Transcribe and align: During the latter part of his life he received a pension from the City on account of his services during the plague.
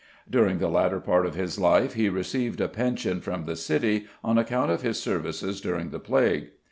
During 0.27 0.57
the 0.57 0.67
latter 0.67 0.99
part 0.99 1.27
of 1.27 1.35
his 1.35 1.59
life 1.59 1.93
he 1.93 2.09
received 2.09 2.59
a 2.59 2.67
pension 2.67 3.21
from 3.21 3.45
the 3.45 3.55
City 3.55 4.07
on 4.23 4.39
account 4.39 4.71
of 4.71 4.81
his 4.81 4.99
services 4.99 5.61
during 5.61 5.91
the 5.91 5.99
plague. 5.99 6.47